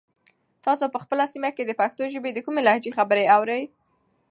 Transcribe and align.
تاسو 0.65 0.85
په 0.93 0.97
خپله 1.03 1.25
سیمه 1.33 1.49
کې 1.55 1.63
د 1.65 1.71
پښتو 1.79 2.03
ژبې 2.13 2.31
د 2.33 2.39
کومې 2.45 2.61
لهجې 2.67 2.91
خبرې 2.97 3.25
اورئ؟ 3.35 3.63